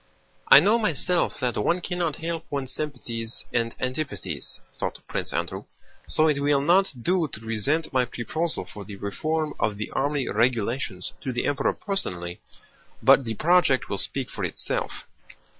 "I 0.47 0.59
know 0.59 0.79
myself 0.79 1.39
that 1.41 1.57
one 1.63 1.79
cannot 1.79 2.15
help 2.15 2.45
one's 2.49 2.71
sympathies 2.71 3.45
and 3.53 3.75
antipathies," 3.79 4.59
thought 4.73 4.97
Prince 5.07 5.31
Andrew, 5.31 5.65
"so 6.07 6.27
it 6.27 6.39
will 6.41 6.59
not 6.61 6.91
do 7.03 7.27
to 7.27 7.39
present 7.39 7.93
my 7.93 8.05
proposal 8.05 8.65
for 8.65 8.83
the 8.83 8.95
reform 8.95 9.53
of 9.59 9.77
the 9.77 9.91
army 9.91 10.27
regulations 10.27 11.13
to 11.21 11.31
the 11.31 11.45
Emperor 11.45 11.73
personally, 11.73 12.39
but 13.03 13.25
the 13.25 13.35
project 13.35 13.89
will 13.89 13.99
speak 13.99 14.31
for 14.31 14.43
itself." 14.43 15.05